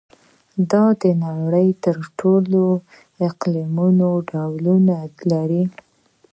دا 0.71 0.83
د 1.01 1.03
نړۍ 1.25 1.67
د 1.83 1.85
ټولو 2.19 2.63
اقلیمونو 3.29 4.09
ډولونه 4.29 4.95
لري. 5.31 5.63